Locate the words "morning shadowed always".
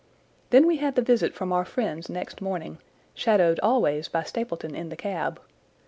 2.41-4.07